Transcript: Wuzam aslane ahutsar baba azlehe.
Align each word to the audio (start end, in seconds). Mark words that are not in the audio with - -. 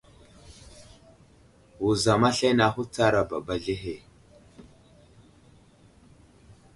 Wuzam 1.83 2.21
aslane 2.29 2.63
ahutsar 2.67 3.13
baba 3.33 3.53
azlehe. 3.61 3.95